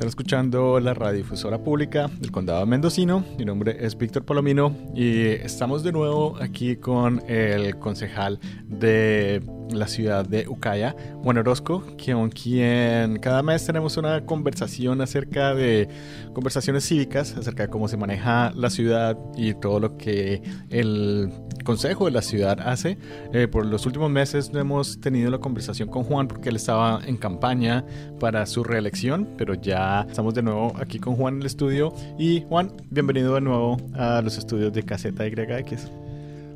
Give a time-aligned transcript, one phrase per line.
[0.00, 3.22] Están escuchando la radiodifusora pública del condado mendocino.
[3.36, 9.42] Mi nombre es Víctor Palomino y estamos de nuevo aquí con el concejal de
[9.78, 15.88] la ciudad de Ucaya, Juan Orozco, con quien cada mes tenemos una conversación acerca de
[16.32, 21.30] conversaciones cívicas, acerca de cómo se maneja la ciudad y todo lo que el
[21.64, 22.98] consejo de la ciudad hace.
[23.32, 27.00] Eh, por los últimos meses no hemos tenido la conversación con Juan porque él estaba
[27.06, 27.84] en campaña
[28.18, 31.92] para su reelección, pero ya estamos de nuevo aquí con Juan en el estudio.
[32.18, 35.90] Y Juan, bienvenido de nuevo a los estudios de Caseta YX.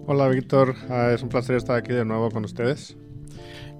[0.06, 2.96] Hola Víctor, ah, es un placer estar aquí de nuevo con ustedes.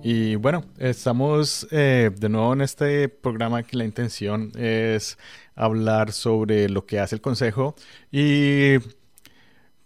[0.06, 5.16] Y bueno, estamos eh, de nuevo en este programa que la intención es
[5.54, 7.74] hablar sobre lo que hace el Consejo
[8.12, 8.76] y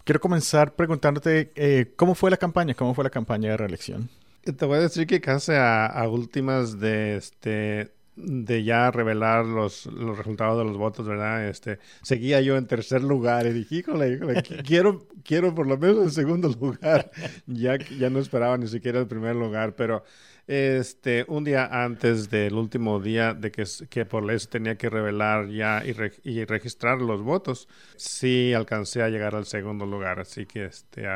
[0.02, 4.10] quiero comenzar preguntándote eh, cómo fue la campaña, cómo fue la campaña de reelección.
[4.42, 10.19] Te voy a decir que casi a, últimas de este de ya revelar los, los,
[10.19, 11.48] resultados de los votos, ¿verdad?
[11.48, 16.05] Este, seguía yo en tercer lugar y dije, híjole, híjole, quiero, quiero por lo menos
[16.05, 17.11] en segundo lugar.
[17.46, 20.05] Ya, ya no esperaba ni siquiera el primer lugar, pero
[20.46, 24.91] este, un día antes del último día de que, que por ley se tenía que
[24.91, 30.46] revelar ya y, y, registrar los votos, sí alcancé a llegar al segundo lugar, así
[30.46, 31.06] que este,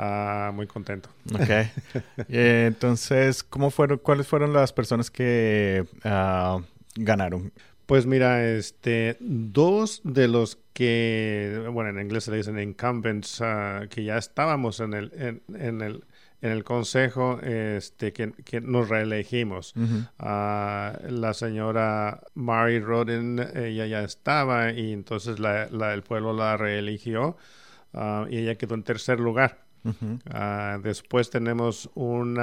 [0.00, 1.10] Ah, muy contento.
[1.34, 1.48] Ok.
[2.28, 6.60] Eh, entonces, ¿cómo fueron, ¿cuáles fueron las personas que ah,
[6.94, 7.52] ganaron?
[7.86, 13.86] Pues mira, este, dos de los que, bueno, en inglés se le dicen incumbents, ah,
[13.90, 16.04] que ya estábamos en el, en, el,
[16.42, 19.74] en el consejo, este, que, que nos reelegimos.
[20.18, 27.36] la señora Mary Roden, ella ya estaba y entonces la, la, el pueblo la reeligió
[28.28, 29.67] y ella quedó en tercer lugar.
[30.30, 32.38] Ah, después tenemos un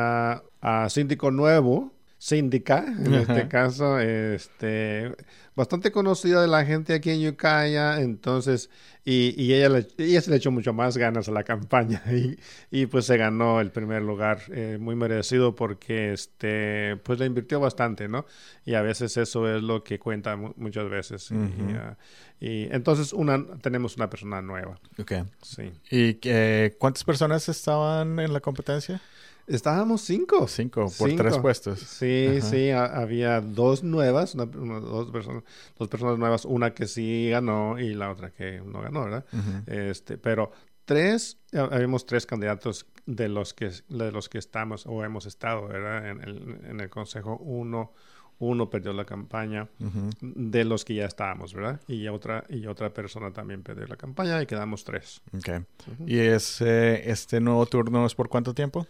[0.89, 1.91] síndico nuevo,
[2.25, 5.15] síndica, en este caso, este,
[5.55, 8.71] bastante conocida de la gente aquí en Ucaya, entonces,
[9.03, 12.39] y, y ella, le, ella se le echó mucho más ganas a la campaña y,
[12.71, 17.59] y pues se ganó el primer lugar, eh, muy merecido porque, este, pues le invirtió
[17.59, 18.25] bastante, ¿no?
[18.65, 21.29] Y a veces eso es lo que cuenta muchas veces.
[21.31, 21.95] Ah,
[22.39, 24.79] y, entonces una, tenemos una persona nueva.
[24.97, 25.11] Ok.
[25.43, 25.71] Sí.
[25.91, 28.99] ¿Y eh, cuántas personas estaban en la competencia?
[29.47, 30.47] Estábamos cinco.
[30.47, 31.79] Cinco, por tres puestos.
[31.79, 35.43] Sí, sí, había dos nuevas, dos, personas,
[35.77, 39.25] dos personas nuevas, una que sí ganó y la otra que no ganó, ¿verdad?
[39.67, 40.51] este, pero
[40.85, 46.09] tres, habíamos tres candidatos de los que, de los que estamos o hemos estado, ¿verdad?
[46.09, 47.91] En el, en el consejo, uno,
[48.39, 49.67] uno perdió la campaña
[50.21, 51.79] de los que ya estábamos, ¿verdad?
[51.87, 55.21] Y otra, y otra persona también perdió la campaña y quedamos tres.
[55.37, 55.65] Ok.
[56.07, 58.87] ¿Y ese, este nuevo turno es por cuánto tiempo?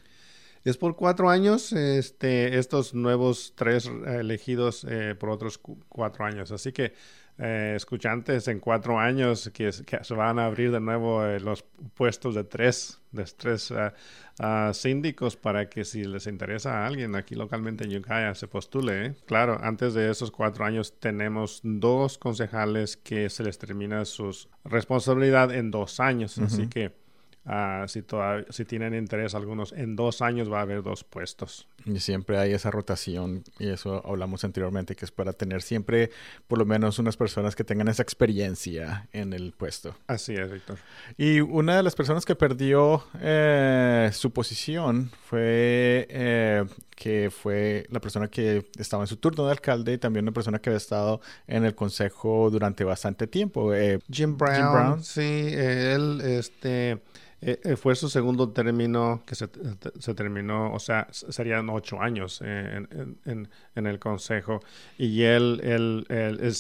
[0.66, 6.52] Es por cuatro años, este, estos nuevos tres elegidos eh, por otros cuatro años.
[6.52, 6.92] Así que,
[7.38, 12.34] eh, escuchantes, en cuatro años que, se van a abrir de nuevo eh, los puestos
[12.34, 13.72] de tres, de tres
[14.74, 19.14] síndicos para que si les interesa a alguien aquí localmente en Ucaya se postule.
[19.28, 25.54] Claro, antes de esos cuatro años tenemos dos concejales que se les termina su responsabilidad
[25.54, 26.40] en dos años.
[26.40, 27.05] Así que
[27.46, 28.04] Ah, si,
[28.50, 31.68] si tienen interés algunos, en dos años va a haber dos puestos.
[31.86, 36.10] Y siempre hay esa rotación, y eso hablamos anteriormente, que es para tener siempre
[36.48, 39.96] por lo menos unas personas que tengan esa experiencia en el puesto.
[40.08, 40.80] Así es, Víctor.
[41.18, 48.00] Y una de las personas que perdió eh, su posición fue eh, que fue la
[48.00, 51.22] persona que estaba en su turno de alcalde y también una persona que había estado
[51.46, 53.74] en el consejo durante bastante tiempo.
[53.74, 54.56] Eh, Jim Brown.
[54.56, 55.04] Jim Brown.
[55.04, 57.02] Sí, él, este
[57.48, 59.48] eh, eh, fue su segundo término que se,
[60.16, 64.62] terminó, o sea, serían ocho años en, en, el consejo
[64.98, 66.08] y él, él,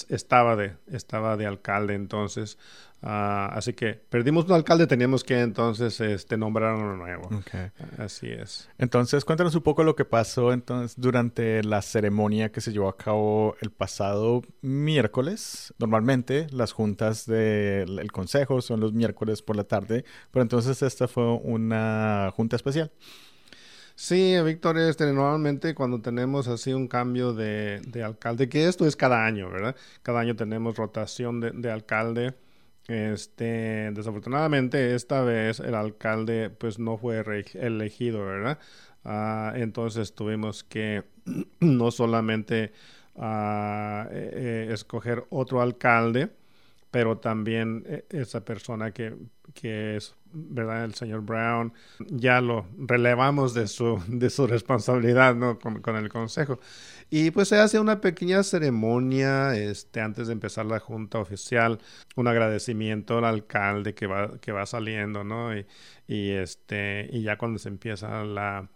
[0.09, 2.59] estaba, de, estaba de alcalde entonces.
[3.07, 7.29] Ah, así que perdimos un alcalde, teníamos que entonces este, nombrar uno nuevo.
[7.99, 8.67] Así es.
[8.79, 12.97] Entonces, cuéntanos un poco lo que pasó entonces durante la ceremonia que se llevó a
[12.97, 15.71] cabo el pasado miércoles.
[15.77, 21.31] Normalmente las juntas del consejo son los miércoles por la tarde, pero entonces esta fue
[21.31, 22.91] una junta especial.
[23.93, 29.25] Sí, Víctor, este, normalmente cuando tenemos así un cambio de, alcalde, que esto es cada
[29.25, 29.75] año, ¿verdad?
[30.01, 32.33] Cada año tenemos rotación de, de alcalde.
[32.87, 37.23] Este, desafortunadamente esta vez el alcalde pues no fue
[37.55, 38.59] elegido, ¿verdad?
[39.03, 41.03] Ah, entonces tuvimos que
[41.59, 42.73] no solamente
[43.15, 46.29] ah, eh, eh, escoger otro alcalde,
[46.95, 49.13] pero también eh, esa persona que,
[49.53, 50.85] que es, ¿verdad?
[50.85, 51.73] El señor Brown,
[52.07, 55.59] ya lo relevamos de su, de su responsabilidad, ¿no?
[55.59, 56.57] Con, con, el consejo.
[57.09, 61.79] Y pues se hace una pequeña ceremonia, este, antes de empezar la junta oficial,
[62.15, 65.53] un agradecimiento al alcalde que va, que va saliendo, ¿no?
[65.53, 65.65] Y,
[66.07, 68.69] y este, y ya cuando se empieza la,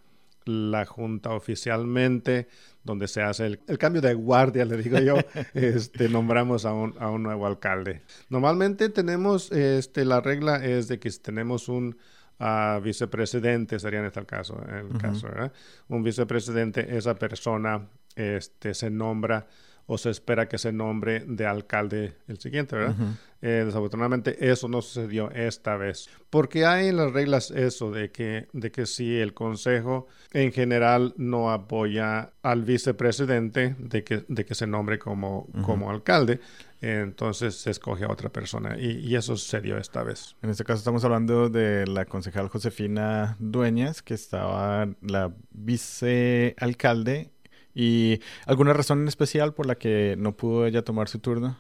[0.50, 2.48] la junta oficialmente,
[2.84, 5.16] donde se hace el, cambio de guardia, le digo yo,
[5.54, 8.02] este, nombramos a un, a un, nuevo alcalde.
[8.30, 11.98] Normalmente tenemos, este, la regla es de que si tenemos un
[12.40, 15.54] uh, vicepresidente, sería en este caso, el caso, ¿verdad?
[15.88, 19.48] Un vicepresidente, esa persona este, se nombra
[19.92, 22.96] o se espera que se nombre de alcalde el siguiente, ¿verdad?
[23.42, 26.10] Eh, desafortunadamente eso no sucedió esta vez.
[26.30, 31.16] Porque hay en las reglas eso de que, de que si el consejo en general
[31.18, 36.40] no apoya al vicepresidente de que, de que se nombre como, como alcalde,
[36.82, 40.36] entonces se escoge a otra persona y, y, eso sucedió esta vez.
[40.44, 47.32] En este caso estamos hablando de la concejal Josefina Dueñas, que estaba la vicealcalde
[47.74, 51.58] ¿Y alguna razón en especial por la que no pudo ella tomar su turno?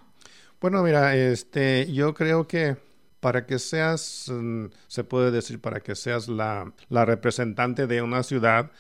[0.60, 2.78] Bueno, mira, este, yo creo que
[3.20, 8.24] para que seas, mm, se puede decir, para que seas la, la, representante de una
[8.24, 8.72] ciudad,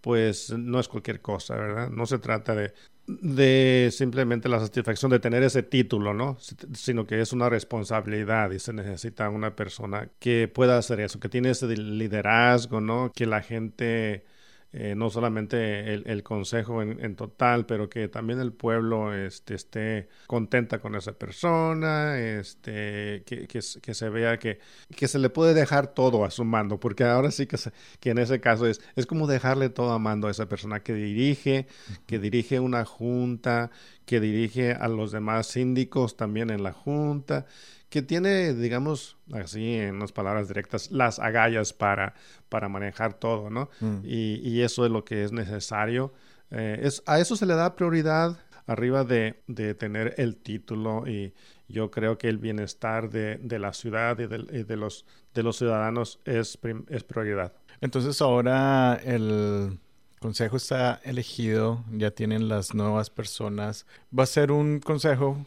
[0.00, 1.90] pues no es cualquier cosa, ¿verdad?
[1.90, 2.72] No se trata de,
[3.06, 6.36] de simplemente la satisfacción de tener ese título, ¿no?
[6.74, 11.28] Sino que es una responsabilidad y se necesita una persona que pueda hacer eso, que
[11.28, 13.12] tiene ese liderazgo, ¿no?
[13.14, 14.24] Que la gente
[14.72, 20.80] eh, no solamente el, consejo en, total, pero que también el pueblo este, esté contenta
[20.80, 24.58] con esa persona, este, que, que, se vea que,
[24.94, 27.56] que se le puede dejar todo a su mando, porque ahora sí que,
[28.00, 30.92] que en ese caso es, es como dejarle todo a mando a esa persona que
[30.92, 31.66] dirige,
[32.06, 33.70] que dirige una junta,
[34.04, 37.46] que dirige a los demás síndicos también en la junta
[37.88, 42.14] que tiene, digamos, así en unas palabras directas, las agallas para,
[42.48, 43.70] para manejar todo, ¿no?
[43.80, 43.98] Mm.
[44.04, 46.12] Y, eso es lo que es necesario.
[46.50, 51.34] Eh, es, a eso se le da prioridad arriba de, de, tener el título y
[51.68, 56.20] yo creo que el bienestar de, de la ciudad y de, los, de los ciudadanos
[56.24, 56.58] es,
[56.88, 57.52] es prioridad.
[57.80, 59.78] Entonces ahora el
[60.20, 63.86] consejo está elegido, ya tienen las nuevas personas.
[64.16, 65.46] Va a ser un consejo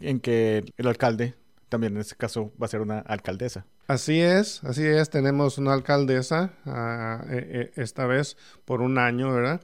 [0.00, 1.34] en que el alcalde
[1.68, 3.66] también en este caso va a ser una alcaldesa.
[3.88, 9.60] Así es, así es, tenemos una alcaldesa eh, eh, esta vez por un año, ¿verdad?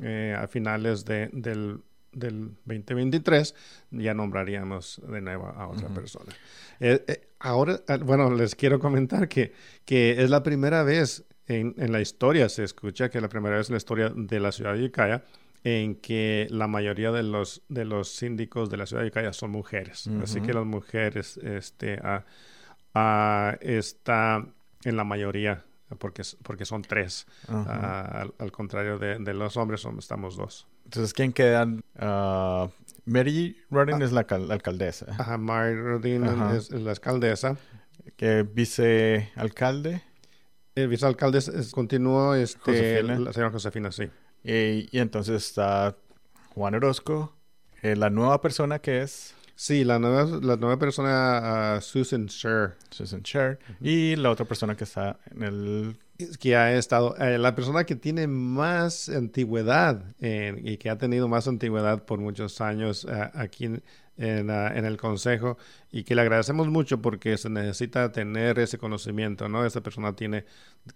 [0.00, 1.80] Eh, a finales de, del,
[2.12, 3.54] del 2023
[3.90, 6.32] ya nombraríamos de nuevo a otra persona.
[7.38, 9.52] ahora, ah, bueno, les quiero comentar que,
[9.84, 13.56] que es la primera vez en, en, la historia, se escucha que es la primera
[13.56, 15.22] vez en la historia de la ciudad de Icaya
[15.64, 19.50] en que la mayoría de los, de los síndicos de la ciudad de Calla son
[19.50, 20.08] mujeres.
[20.22, 22.00] Así que las mujeres este,
[23.60, 24.46] está
[24.84, 25.64] en la mayoría,
[25.98, 27.26] porque, porque son tres.
[27.48, 30.66] al, contrario de, los hombres, son, estamos dos.
[30.84, 31.82] Entonces, ¿quién quedan?
[31.96, 32.68] Uh,
[33.04, 34.04] Mary Rodin ah.
[34.04, 35.06] es la, alcaldesa.
[35.16, 36.24] Ajá, Mary Rodin
[36.54, 37.56] es, la alcaldesa.
[38.16, 40.02] ¿Qué vicealcalde?
[40.74, 44.08] El vicealcalde continuó este, la señora Josefina, sí.
[44.44, 45.96] Y, entonces está
[46.54, 47.34] Juan Orozco,
[47.82, 49.34] eh, la nueva persona que es...
[49.54, 52.74] Sí, la nueva, la nueva persona, uh, Susan Sher.
[52.90, 53.60] Susan Sher.
[53.80, 55.96] Y la otra persona que está en el...
[56.40, 61.48] Que ha estado, eh, la persona que tiene más antigüedad y que ha tenido más
[61.48, 63.82] antigüedad por muchos años uh, aquí en,
[64.16, 65.56] en, en, el consejo
[65.90, 69.64] y que le agradecemos mucho porque se necesita tener ese conocimiento, ¿no?
[69.64, 70.44] Esa persona tiene,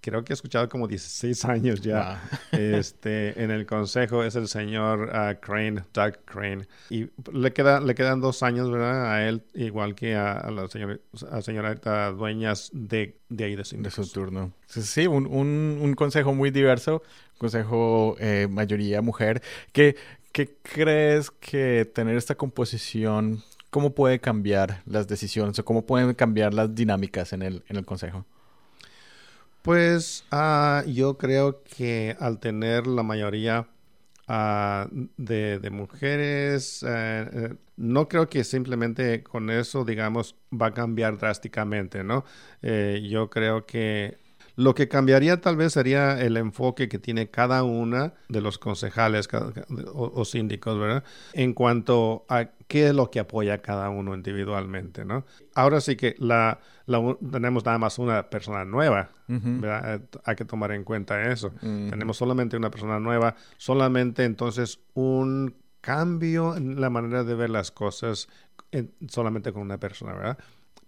[0.00, 5.10] creo que he escuchado como 16 años ya este, en el consejo, es el señor
[5.12, 9.12] ah, Crane, Doug Crane, y le, queda, le quedan dos años, ¿verdad?
[9.12, 10.98] A él, igual que a, la señora,
[11.30, 14.52] a señorita dueñas de, de ahí de, de su turno.
[14.66, 17.02] Sí, un, un, un consejo muy diverso,
[17.38, 19.42] consejo eh, mayoría mujer,
[19.72, 19.96] que
[20.36, 26.52] ¿Qué crees que tener esta composición, cómo puede cambiar las decisiones o cómo pueden cambiar
[26.52, 28.26] las dinámicas en el, en el consejo?
[29.62, 33.66] Pues ah, yo creo que al tener la mayoría
[34.28, 41.16] ah, de, mujeres, eh, eh, no creo que simplemente con eso, digamos, va a cambiar
[41.16, 42.26] drásticamente, ¿no?
[42.60, 44.18] Eh, yo creo que
[44.56, 49.28] lo que cambiaría tal vez sería el enfoque que tiene cada una de los concejales
[49.92, 51.04] o, síndicos, ¿verdad?
[51.34, 55.26] En cuanto a qué es lo que apoya cada uno individualmente, ¿no?
[55.54, 56.58] Ahora sí que la,
[57.30, 59.96] tenemos nada más una persona nueva, ¿verdad?
[59.96, 61.52] Eh, hay que tomar en cuenta eso.
[61.60, 67.70] Tenemos solamente una persona nueva, solamente entonces un cambio en la manera de ver las
[67.70, 68.28] cosas
[69.06, 70.38] solamente con una persona, ¿verdad?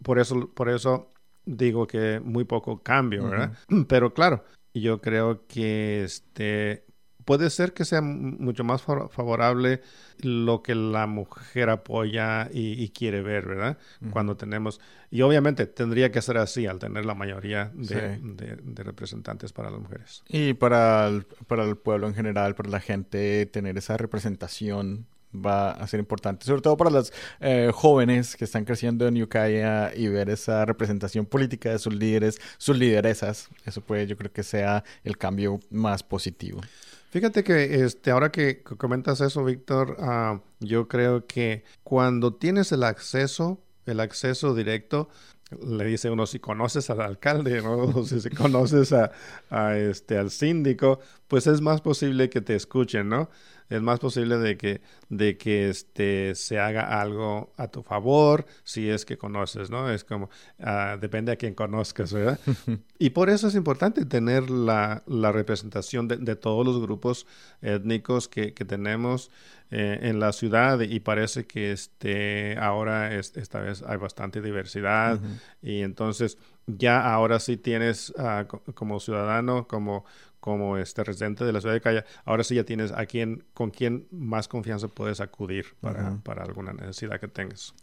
[0.03, 1.11] Por eso, por eso
[1.49, 3.53] digo que muy poco cambio, ¿verdad?
[3.89, 6.85] Pero claro, yo creo que este
[7.25, 9.83] puede ser que sea mucho más favorable
[10.23, 13.77] lo que la mujer apoya y, quiere ver, ¿verdad?
[14.11, 19.71] Cuando tenemos, y obviamente tendría que ser así al tener la mayoría de, representantes para
[19.71, 20.23] las mujeres.
[20.29, 21.11] Y para
[21.47, 26.47] para el pueblo en general, para la gente, tener esa representación va a ser importante,
[26.47, 31.27] sobre todo para los eh, jóvenes que están creciendo en Ukiah y ver esa representación
[31.27, 33.49] política de sus líderes, sus lideresas.
[33.65, 36.61] Eso puede, yo creo que sea el cambio más positivo.
[37.11, 42.83] Fíjate que este, ahora que comentas eso, Víctor, ah, yo creo que cuando tienes el
[42.83, 45.09] acceso, el acceso directo,
[45.67, 47.77] le dice uno si conoces al alcalde, ¿no?
[47.97, 49.13] O si conoces a,
[49.49, 53.31] a, este, al síndico, pues es más posible que te escuchen, ¿no?
[53.69, 58.89] Es más posible de que, de que este, se haga algo a tu favor si
[58.89, 59.91] es que conoces, ¿no?
[59.91, 62.39] Es como, uh, depende a quien conozcas, ¿verdad?
[62.99, 67.27] y por eso es importante tener la, la representación de, de, todos los grupos
[67.63, 69.31] étnicos que, que tenemos
[69.71, 75.21] eh, en la ciudad y parece que este, ahora es, esta vez hay bastante diversidad
[75.61, 80.07] y entonces ya ahora sí tienes uh, como ciudadano, como
[80.49, 83.71] como este residente de la ciudad de Calla, ahora sí ya tienes a quien, con
[83.71, 87.75] quien más confianza puedes acudir para, para alguna necesidad que tengas.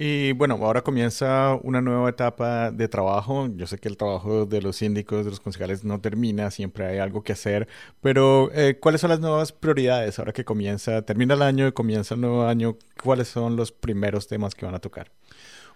[0.00, 3.48] Y bueno, ahora comienza una nueva etapa de trabajo.
[3.56, 6.98] Yo sé que el trabajo de los síndicos, de los concejales no termina, siempre hay
[6.98, 7.66] algo que hacer,
[8.00, 12.14] pero eh, ¿cuáles son las nuevas prioridades ahora que comienza, termina el año y comienza
[12.14, 12.76] el nuevo año?
[13.02, 15.10] ¿Cuáles son los primeros temas que van a tocar?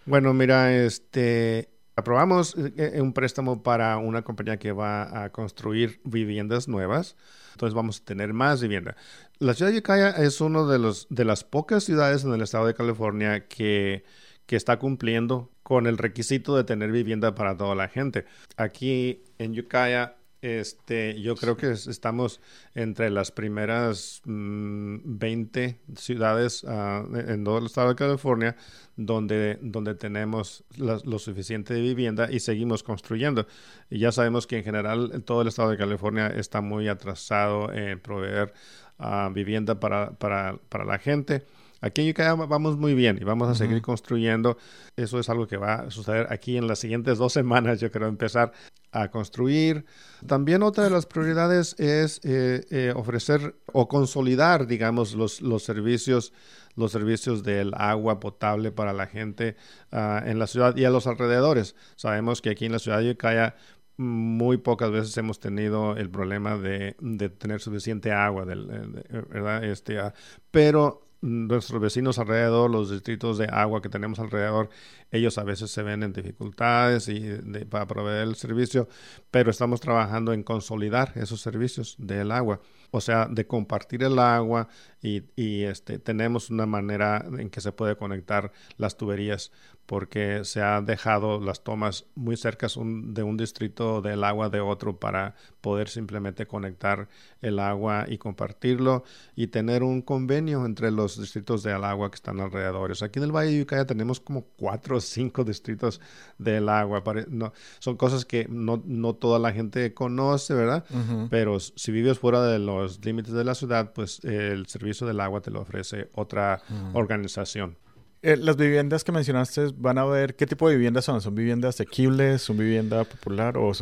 [0.07, 6.01] Bueno, mira, este, Aprobamos eh, eh, un préstamo para una compañía que va a construir
[6.05, 7.17] viviendas nuevas.
[7.53, 8.97] Entonces vamos a tener más vivienda.
[9.39, 12.67] La ciudad de Ukiah es una de, los, de las pocas ciudades en el estado
[12.67, 14.05] de California que,
[14.47, 18.25] que está cumpliendo con el requisito de tener vivienda para toda la gente.
[18.57, 22.41] Aquí en Ukiah este, yo creo que estamos
[22.75, 28.57] entre las primeras 20 mm, ciudades uh, en todo el estado de California
[28.97, 33.47] donde, donde tenemos lo suficiente de vivienda y seguimos construyendo.
[33.89, 38.01] Y ya sabemos que en general todo el estado de California está muy atrasado en
[38.01, 38.53] proveer
[38.99, 41.45] uh, vivienda para, para, para la gente.
[41.83, 44.57] Aquí en Ukiah vamos muy bien y vamos a seguir construyendo.
[44.97, 47.81] Eso es algo que va a suceder aquí en las siguientes dos semanas.
[47.81, 48.53] Yo quiero empezar
[48.93, 49.85] a construir.
[50.27, 56.33] También otra de las prioridades es eh, eh, ofrecer o consolidar, digamos, los, los servicios
[56.75, 59.57] los servicios del agua potable para la gente
[59.91, 61.77] ah, en la ciudad y a los alrededores.
[61.97, 63.55] Sabemos que aquí en la ciudad de Ukiah
[63.99, 69.65] muy pocas veces hemos tenido el problema de, de tener suficiente agua, ¿verdad?
[69.65, 70.15] Este, ah,
[70.51, 74.69] pero nuestros vecinos alrededor, los distritos de agua que tenemos alrededor,
[75.13, 77.39] ellos a veces se ven en dificultades y
[77.71, 78.89] para proveer el servicio,
[79.31, 82.61] pero estamos trabajando en consolidar esos servicios del agua,
[82.91, 84.69] o sea, de compartir el agua
[85.01, 89.53] y, y este, tenemos una manera en que se puede conectar las tuberías
[89.93, 94.99] porque se han dejado las tomas muy cerca de un distrito del agua de otro
[94.99, 97.11] para poder simplemente conectar
[97.43, 99.05] el agua y compartirlo
[99.37, 102.91] y tener un convenio entre los distritos del agua que están alrededor.
[103.03, 106.01] Aquí en el Valle de Ucaya tenemos como cuatro o cinco distritos
[106.39, 107.05] del agua.
[107.29, 110.87] No, son cosas que no, no, toda la gente conoce, ¿verdad?
[111.29, 115.43] Pero si vives fuera de los límites de la ciudad, pues el servicio del agua
[115.43, 116.63] te lo ofrece otra
[116.95, 117.77] organización.
[118.25, 121.21] Eh, las viviendas que mencionaste, ¿van a ver qué tipo de viviendas son?
[121.21, 123.73] ¿Son viviendas asequibles, son vivienda popular o,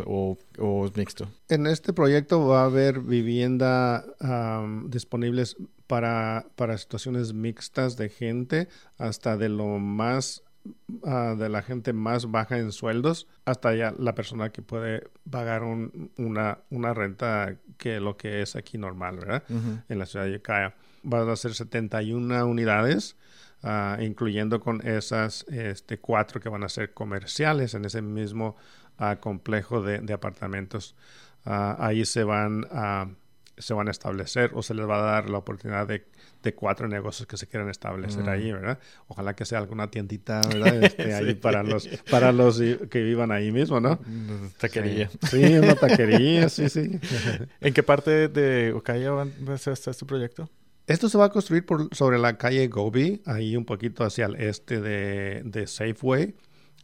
[0.59, 1.29] o, mixto?
[1.51, 4.03] En este proyecto va a haber vivienda
[4.87, 5.57] disponibles
[5.87, 10.43] para, para situaciones mixtas de gente, hasta de lo más
[11.05, 15.65] ah, de la gente más baja en sueldos hasta ya la persona que puede pagar
[15.65, 19.43] una, una renta que lo que es aquí normal, ¿verdad?
[19.89, 20.75] En la ciudad de Ukiah.
[21.03, 23.17] Van a ser 71 unidades
[23.63, 28.57] Ah, incluyendo con esas este, cuatro que van a ser comerciales en ese mismo
[28.97, 30.97] ah, complejo de, apartamentos.
[31.45, 32.65] Ah, ahí se van,
[33.59, 36.07] se van a establecer o se les va a dar la oportunidad de,
[36.55, 38.55] cuatro negocios que se quieran establecer ahí, mm.
[38.55, 38.79] ¿verdad?
[39.09, 40.83] Ojalá que sea alguna tiendita, ¿verdad?
[40.83, 44.01] Este, ahí para los, para los que vivan ahí mismo, ¿no?
[44.59, 45.11] Taquería.
[45.29, 46.99] Sí, una taquería, sí, sí.
[47.61, 50.49] ¿En qué parte de Ocaya va a ser este proyecto?
[50.87, 54.37] Esto se va a construir por, sobre la calle Gobi, ahí un poquito hacia el
[54.37, 56.35] este de, Safeway.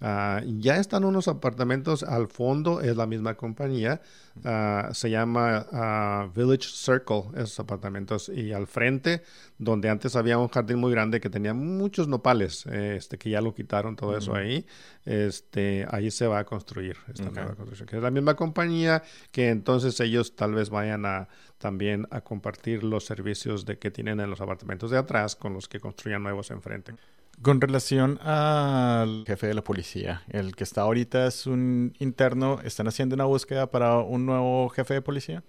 [0.00, 4.02] Ah, ya están unos apartamentos al fondo, es la misma compañía,
[4.44, 9.22] ah, se llama ah, Village Circle, esos apartamentos, y al frente,
[9.56, 13.54] donde antes había un jardín muy grande que tenía muchos nopales, este, que ya lo
[13.54, 14.66] quitaron todo eso ahí,
[15.06, 19.48] este, ahí se va a construir esta nueva construcción, que es la misma compañía, que
[19.48, 24.28] entonces ellos tal vez vayan a también a compartir los servicios de que tienen en
[24.28, 26.92] los apartamentos de atrás con los que construyan nuevos enfrente.
[27.42, 32.88] Con relación al jefe de la policía, el que está ahorita es un interno, ¿están
[32.88, 35.44] haciendo una búsqueda para un nuevo jefe de policía?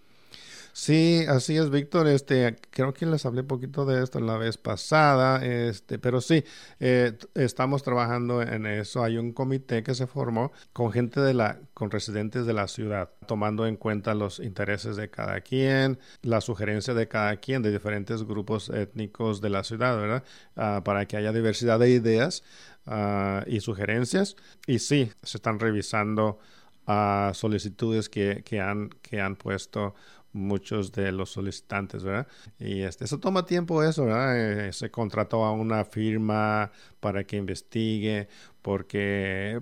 [0.80, 2.08] Sí, así es, Víctor.
[2.08, 6.44] Este, creo que les hablé un poquito de esto la vez pasada, este, pero sí,
[6.80, 9.04] eh, estamos trabajando en eso.
[9.04, 13.10] Hay un comité que se formó con gente de la, con residentes de la ciudad,
[13.26, 18.22] tomando en cuenta los intereses de cada quien, la sugerencia de cada quien, de diferentes
[18.24, 20.24] grupos étnicos de la ciudad, ¿verdad?
[20.56, 22.44] Ah, para que haya diversidad de ideas
[22.86, 24.36] ah, y sugerencias.
[24.68, 26.38] Y sí, se están revisando
[26.86, 29.96] ah, solicitudes que, que, han, que han puesto
[30.38, 32.28] muchos de los solicitantes, ¿verdad?
[32.60, 34.68] Y este, eso toma tiempo eso, ¿verdad?
[34.68, 38.28] Eh, se contrató a una firma para que investigue,
[38.62, 39.62] porque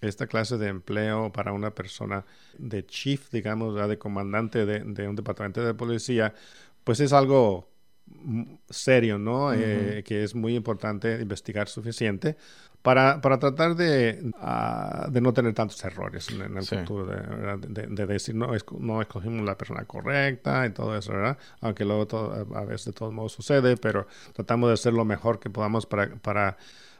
[0.00, 2.24] esta clase de empleo para una persona
[2.58, 6.34] de chief, digamos, de comandante de, un departamento de policía,
[6.84, 7.68] pues es algo
[8.68, 9.52] serio, ¿no?
[9.52, 12.36] Eh, que es muy importante investigar suficiente
[12.86, 18.06] para, para tratar de, uh, de no tener tantos errores en, el futuro, de, de,
[18.06, 21.36] decir, no, no escogimos la persona correcta y todo eso, ¿verdad?
[21.60, 25.40] Aunque luego todo, a veces de todos modos sucede, pero tratamos de hacer lo mejor
[25.40, 26.58] que podamos para, para,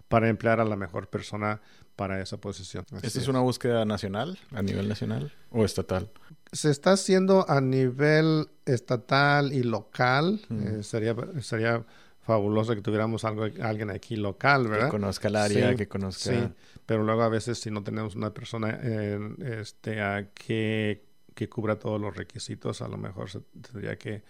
[0.09, 1.61] para emplear a la mejor persona
[1.97, 2.85] para esa posición.
[3.03, 6.11] ¿Esta es una búsqueda nacional, a nivel nacional o estatal?
[6.53, 10.41] Se está haciendo a nivel estatal y local.
[10.51, 11.85] Eh, sería, sería
[12.21, 14.87] fabuloso que tuviéramos algo, alguien aquí local, ¿verdad?
[14.87, 16.31] Que conozca el área, que conozca.
[16.31, 16.49] Sí,
[16.85, 18.79] pero luego a veces si no tenemos una persona
[19.45, 24.23] este, a que, que, cubra todos los requisitos, a lo mejor se tendría que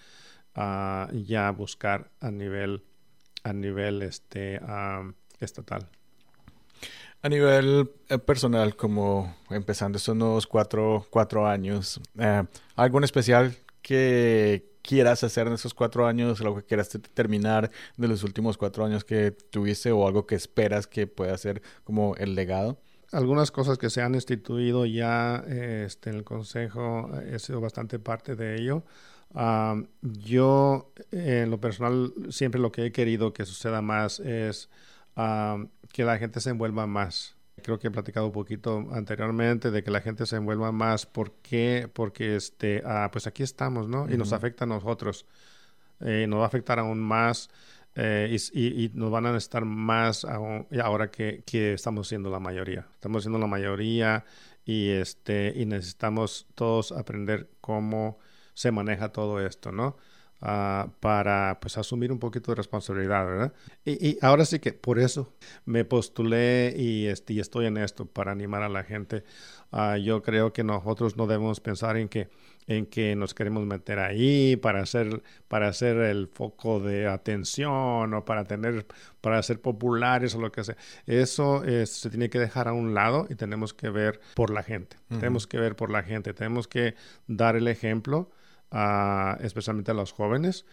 [0.56, 2.84] uh, ya buscar a nivel,
[3.44, 4.60] a nivel este,
[5.40, 5.88] estatal.
[7.22, 12.44] A nivel eh, personal, como empezando estos nuevos cuatro, cuatro años, eh,
[12.76, 18.08] ¿algo en especial que quieras hacer en esos cuatro años, algo que quieras terminar de
[18.08, 22.34] los últimos cuatro años que tuviste o algo que esperas que pueda ser como el
[22.34, 22.78] legado?
[23.10, 28.36] Algunas cosas que se han instituido ya este, en el Consejo, he sido bastante parte
[28.36, 28.84] de ello.
[30.02, 34.68] yo, en lo personal, siempre lo que he querido que suceda más es
[35.92, 39.90] que la gente se envuelva más creo que he platicado un poquito anteriormente de que
[39.90, 41.06] la gente se envuelva más.
[41.06, 41.88] ¿Por qué?
[41.92, 44.10] Porque este, ah, pues aquí estamos, ¿no?
[44.10, 45.26] Y nos afecta a nosotros.
[46.00, 47.48] Eh, nos va a afectar aún más
[47.94, 52.86] eh, y, nos van a necesitar más aún, ahora que, que, estamos siendo la mayoría.
[52.94, 54.24] Estamos siendo la mayoría
[54.64, 58.18] y, este, y necesitamos todos aprender cómo
[58.52, 59.96] se maneja todo esto, ¿no?
[60.42, 63.52] Ah, para pues asumir un poquito de responsabilidad, ¿verdad?
[63.86, 65.32] Y, ahora sí que por eso
[65.64, 69.24] me postulé y, este, y estoy en esto para animar a la gente.
[69.72, 72.28] Ah, yo creo que nosotros no debemos pensar en que
[72.68, 78.24] en que nos queremos meter ahí para hacer para hacer el foco de atención o
[78.24, 78.86] para tener
[79.20, 83.26] para ser populares o lo que sea eso se tiene que dejar a un lado
[83.30, 86.96] y tenemos que ver por la gente tenemos que ver por la gente tenemos que
[87.28, 88.30] dar el ejemplo
[89.40, 90.66] especialmente a los jóvenes,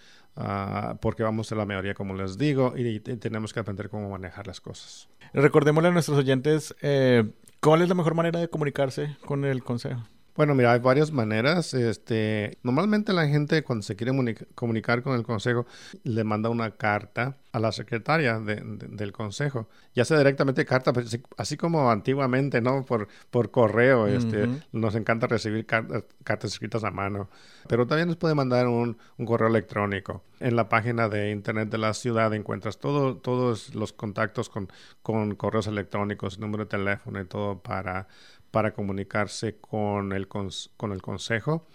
[1.01, 4.62] porque vamos a la mayoría, como les digo, y, tenemos que aprender cómo manejar las
[4.62, 5.10] cosas.
[5.34, 7.23] Recordémosle a nuestros oyentes, eh,
[7.60, 10.03] ¿cuál es la mejor manera de comunicarse con el consejo?
[10.36, 11.74] Bueno, mira, hay varias maneras.
[11.74, 14.13] Este, normalmente la gente cuando se quiere
[14.56, 15.67] comunicar con el consejo
[16.04, 21.56] le manda una carta a la secretaria del consejo, ya sea directamente carta, pues, así
[21.56, 22.84] como antiguamente, ¿no?
[22.84, 27.30] Por, por correo, este, nos encanta recibir cartas escritas a mano,
[27.69, 30.24] pero también nos puede mandar un, un, correo electrónico.
[30.39, 34.67] En la página de internet de la ciudad encuentras todo, todos los contactos con,
[35.04, 38.08] con correos electrónicos, número de teléfono y todo para
[38.54, 41.66] para comunicarse con el, con el consejo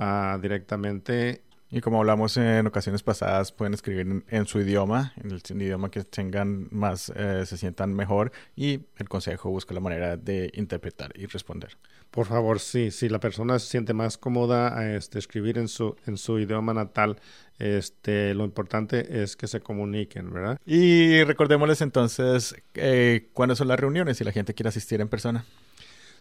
[0.00, 1.42] uh, directamente.
[1.70, 6.02] Y como hablamos en ocasiones pasadas, pueden escribir en, su idioma, en el, idioma que
[6.02, 11.26] tengan más, eh, se sientan mejor y el consejo busca la manera de interpretar y
[11.26, 11.76] responder.
[12.10, 15.94] Por favor, sí, si la persona se siente más cómoda a este, escribir en su,
[16.06, 17.20] en su idioma natal,
[17.60, 20.58] este, lo importante es que se comuniquen, ¿verdad?
[20.66, 25.44] Y recordémosles entonces eh, cuándo son las reuniones si la gente quiere asistir en persona.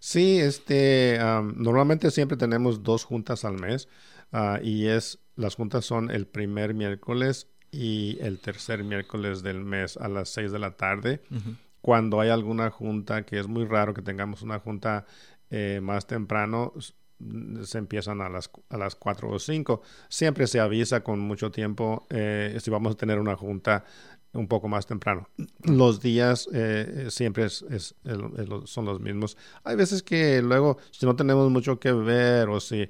[0.06, 1.18] Sí, este,
[1.56, 3.88] normalmente siempre tenemos dos juntas al mes
[4.32, 9.98] ah, y es, las juntas son el primer miércoles y el tercer miércoles del mes
[9.98, 11.24] a las seis de la tarde.
[11.82, 15.08] cuando hay alguna junta, que es muy raro que tengamos una junta
[15.50, 16.74] eh, más temprano,
[17.64, 19.82] se empiezan a las, a las 4 o 5.
[20.10, 23.86] Siempre se avisa con mucho tiempo eh, si vamos a tener una junta
[24.36, 25.28] un poco más temprano.
[25.64, 27.66] Los días eh, siempre es,
[28.66, 29.38] son los mismos.
[29.64, 32.90] Hay veces que luego, si no tenemos mucho que ver o si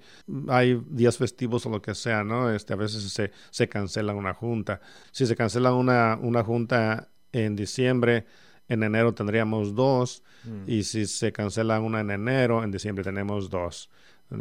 [0.50, 2.52] hay días festivos o lo que sea, ¿no?
[2.52, 4.82] Este, a veces se, se cancela una junta.
[5.12, 8.26] Si se cancela una, una junta en diciembre,
[8.68, 10.24] en enero tendríamos dos.
[10.44, 10.70] Mm.
[10.70, 13.90] Y si se cancela una en enero, en diciembre tenemos dos.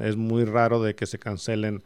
[0.01, 1.85] Es muy raro de que se cancelen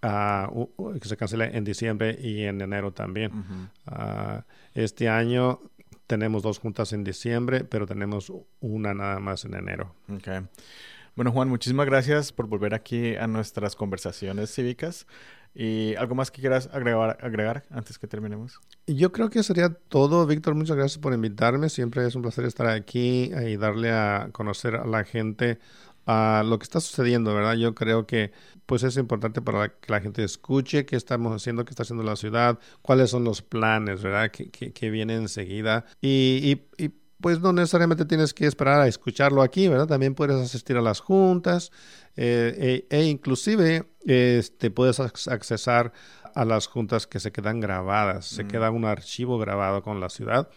[0.00, 3.70] que se cancele en diciembre y en enero también.
[3.86, 5.60] Ah, este año
[6.06, 9.94] tenemos dos juntas en diciembre, pero tenemos una nada más en enero.
[10.18, 10.40] Okay.
[11.16, 15.06] Bueno, Juan, muchísimas gracias por volver aquí a nuestras conversaciones cívicas.
[15.58, 18.60] ¿Y algo más que quieras agregar, agregar antes que terminemos?
[18.86, 20.54] Yo creo que sería todo, Víctor.
[20.54, 21.70] Muchas gracias por invitarme.
[21.70, 25.58] Siempre es un placer estar aquí y darle a conocer a la gente
[26.06, 27.54] a lo que está sucediendo, ¿verdad?
[27.54, 28.32] Yo creo que
[28.64, 32.16] pues es importante para que la gente escuche qué estamos haciendo, qué está haciendo la
[32.16, 34.30] ciudad, cuáles son los planes, ¿verdad?
[34.30, 35.84] Que, que, vienen enseguida.
[36.00, 36.88] Y, y,
[37.20, 39.86] pues no necesariamente tienes que esperar a escucharlo aquí, ¿verdad?
[39.86, 41.72] También puedes asistir a las juntas
[42.16, 45.92] eh, e, e, inclusive este, puedes accesar
[46.34, 48.26] a las juntas que se quedan grabadas.
[48.26, 48.48] Se mm.
[48.48, 50.48] queda un archivo grabado con la ciudad.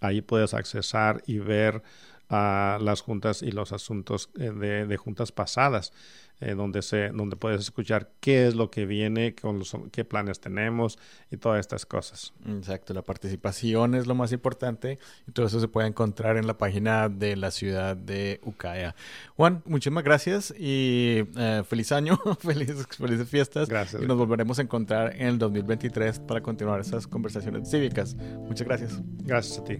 [0.00, 1.82] Ahí puedes accesar y ver
[2.28, 5.92] a las juntas y los asuntos eh, de, de juntas pasadas.
[6.38, 10.98] Eh, donde, se, donde puedes escuchar qué es lo que viene, con qué planes tenemos
[11.30, 12.34] y todas estas cosas.
[12.46, 16.58] Exacto, la participación es lo más importante y todo eso se puede encontrar en la
[16.58, 18.94] página de la ciudad de Ucaya.
[19.34, 23.70] Juan, muchísimas gracias y eh, feliz año, felices, felices fiestas.
[23.70, 24.02] Gracias.
[24.02, 28.14] Y nos volveremos a encontrar en el 2023 para continuar esas conversaciones cívicas.
[28.14, 29.00] Muchas gracias.
[29.22, 29.78] Gracias a ti.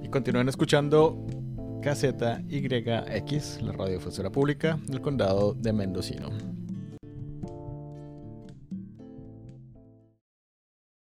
[0.00, 1.26] Y continúen escuchando
[1.86, 6.30] KZYX, la radiofusora pública del condado de Mendocino.